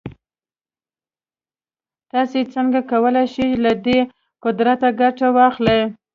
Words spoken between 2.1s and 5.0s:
تاسې څنګه کولای شئ له دې قدرته